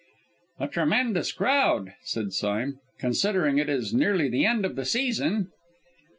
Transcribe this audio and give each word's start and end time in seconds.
"A 0.59 0.67
tremendous 0.67 1.31
crowd," 1.31 1.93
said 2.05 2.33
Sime, 2.33 2.79
"considering 2.97 3.59
it 3.59 3.69
is 3.69 3.93
nearly 3.93 4.29
the 4.29 4.47
end 4.47 4.65
of 4.65 4.75
the 4.75 4.83
season." 4.85 5.51